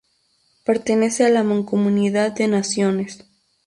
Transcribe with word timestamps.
Pertenece 0.65 1.25
a 1.25 1.29
la 1.29 1.43
Mancomunidad 1.43 2.31
de 2.31 2.47
Naciones. 2.47 3.23